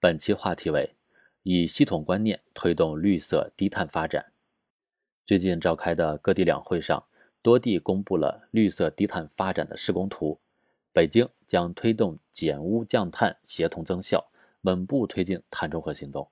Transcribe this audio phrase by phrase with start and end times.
[0.00, 0.94] 本期话题为
[1.42, 4.32] 以系统观念推动绿色低碳发展。
[5.26, 7.04] 最近召开的各地两会上，
[7.42, 10.38] 多地公布了绿色低碳发展的施工图。
[10.92, 14.24] 北京将推动减污降碳协同增效，
[14.60, 16.30] 稳步推进碳中和行动；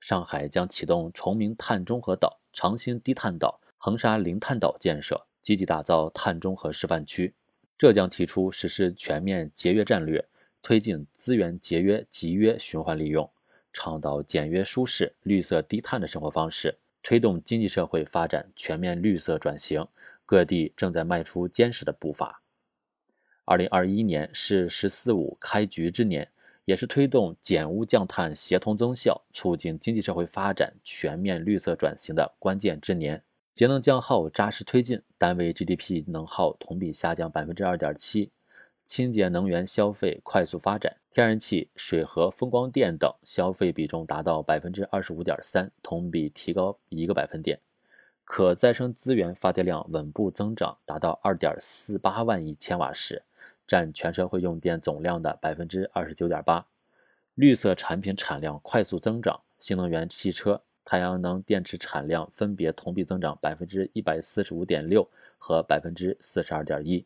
[0.00, 7.34] 上海将启动崇明碳中和岛、长兴低碳岛、横沙零碳岛建设，积极打造碳中和示范区。
[7.78, 10.22] 浙江提出实施全面节约战略，
[10.62, 13.30] 推进资源节约集约循环利用，
[13.72, 16.78] 倡导简约舒适、绿色低碳的生活方式。
[17.00, 19.86] 推动经济社会发展全面绿色转型，
[20.26, 22.42] 各地正在迈出坚实的步伐。
[23.44, 26.30] 二零二一年是“十四五”开局之年，
[26.66, 33.22] 也是推动减污降碳协同增效、促进经济社会发展全面绿色转型的关键之年。
[33.54, 38.30] 节能降耗扎实推进，单位 GDP 能耗同比下降百分之二点七。
[38.88, 47.60] 清洁能源消费快速发展，天然气、水和风光电等消费比重达到百分之二十五点三，同比提高一个百分点。
[48.24, 53.22] 可再生资源发电量稳步增长，达到二点四八万亿千瓦时，
[53.66, 56.66] 占全社会用电总量的百分之二十九点八。
[57.34, 67.04] 绿色产品产量快速增长，新能源汽车、太阳能电池产量分别同比增长百分之一百四十五点六和百分之四十二点一。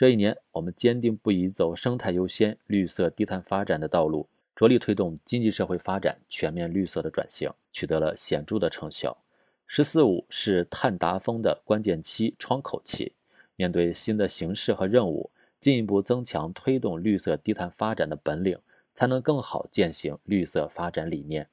[0.00, 9.14] 这一年，我们坚定不移走生态优先、绿色低碳发展的道路，着力推动经济社会发展全面绿色的转型，取得了显著的成效。
[9.68, 13.12] “十四五”是碳达峰的关键期、窗口期。
[13.56, 18.58] 面对新的形势和任务，进一步增强推动绿色低碳发展的本领，
[18.94, 21.46] 才能更好践行绿色发展理念。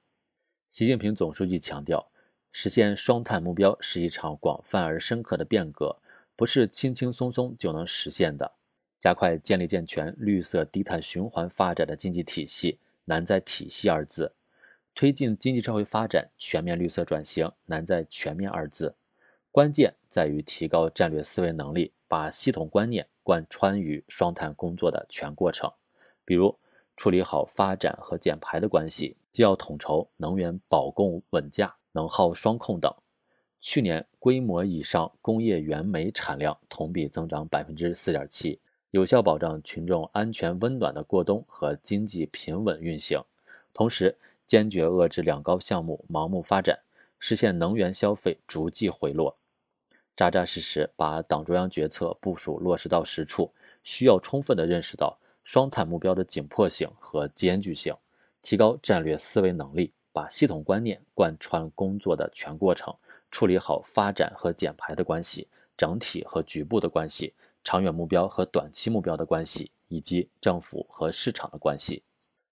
[0.69, 2.09] 习近平总书记强调，
[2.53, 5.97] 实现双碳目标是一场广泛而深刻的变革。
[6.37, 8.53] 不是轻轻松松就能实现的。
[8.99, 14.31] 加快建立健全绿色低碳循环发展的经济体系，难在“体系”二字；
[14.95, 18.95] 推进经济社会发展全面绿色转型，难在“全面”二字。
[19.51, 25.71] 关键在于提高战略思维能力，把系统观念贯穿于双碳工作的全过程。
[26.23, 26.57] 比如，
[26.95, 32.93] 处理好发展和减排的关系，既要统筹能源保供稳价、能耗双控等。
[33.59, 38.59] 去年规模以上工业原煤产量同比增长百分之四点七，
[38.91, 43.21] 有效保障群众安全温暖的过冬和经济平稳运行。
[43.73, 44.15] 同时，
[44.45, 46.79] 坚决遏制两高项目盲目发展，
[47.19, 49.35] 实现能源消费逐季回落。
[50.15, 53.51] 扎扎实实把党中央决策部署落实到实处，
[53.83, 57.93] 需要充分地认识到双碳目标的紧迫性和艰巨性，
[58.41, 62.95] 提高战略思维能力，把系统观念贯穿工作的全过程。
[63.31, 67.33] 处理好发展和减排的关系，整体和局部的关系，
[67.63, 72.03] 长远目标和短期目标的关系，以及政府和市场的关系。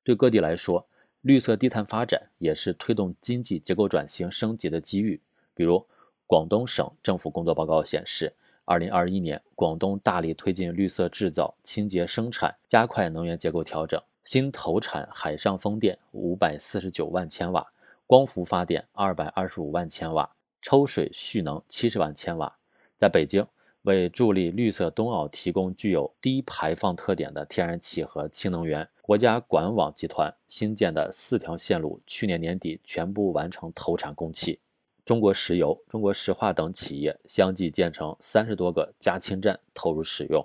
[0.04, 0.88] 对各地来说，
[1.22, 5.20] 绿色低碳发展也是推动经济结构转型升级的机遇。
[5.56, 5.84] 比如，
[6.28, 8.32] 广东省政府工作报告显示，
[8.66, 17.66] 二零二一年，广东大力推进绿色制造、清洁生产，加快能源结构调整，新投产海上风电五百四十九万千瓦，
[18.06, 20.30] 光伏发电二百二十五万千瓦。
[20.66, 22.52] 抽水蓄能七十万千瓦，
[22.98, 23.46] 在北京
[23.84, 34.60] 为助力绿色冬奥提供具有低排放特点的天然气和氢能源，国家管网集团新建的四条线路去年年底全部完成投产供气。
[35.06, 40.44] 中国石油、中国石化等企业相继建成三十多个加氢站投入使用，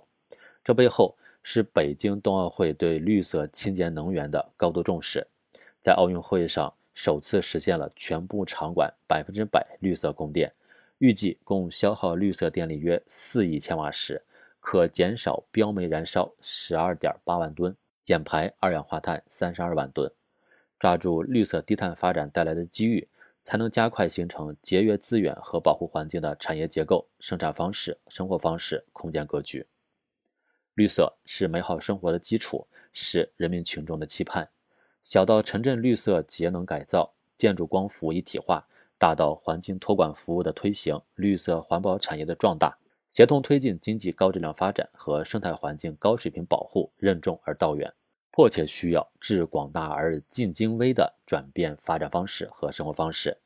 [0.62, 5.26] 这背后是北京冬奥会对绿色清洁能源的高度重视，
[5.80, 6.70] 在奥运会上。
[7.02, 10.52] 首次实现了全部场馆百分之百绿色供电，
[10.98, 14.22] 预计共消耗绿色电力约四亿千瓦时，
[14.60, 20.12] 可减少标煤燃烧十二点八万吨，减排二氧化碳三十二万吨。
[20.78, 23.08] 抓住绿色低碳发展带来的机遇，
[23.44, 29.66] 才能加快形成节约资源和保护环境的产业结构、生产方式、生活方式、空间格局。
[30.74, 34.46] 绿色是美好生活的基础，是人民群众的期盼。
[35.02, 38.66] 小到城镇绿色节能改造、建筑光伏一体化，
[38.98, 42.76] 大到环境托管服务的推行、绿色环保产业的壮大，
[43.08, 47.92] 协同推进经济高质量发展和生态环境高水平保护，任重而道远，
[48.30, 53.36] 迫切需要致广大而尽精微的转变发展方式和生活方式，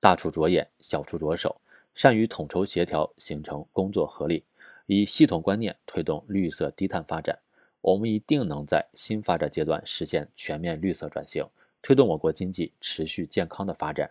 [0.00, 1.60] 大处着眼，小处着手，
[1.94, 4.44] 善于统筹协调，形成工作合力，
[4.86, 7.38] 以系统观念推动绿色低碳发展。
[7.82, 11.44] 我们一定能在新发展阶段实现全面绿色转型，
[11.82, 14.10] 推动我国经济持续健康的发展。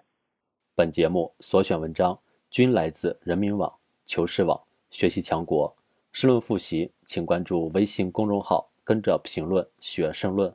[0.75, 2.19] 本节目所选文章
[2.50, 3.73] 均来自人民网、
[4.06, 5.73] 求是网、学习强国。
[6.12, 10.53] 申论复习，请关注微信公众号“跟着评论学申论”。